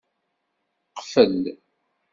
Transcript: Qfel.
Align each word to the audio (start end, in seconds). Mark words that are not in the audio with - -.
Qfel. 0.97 1.41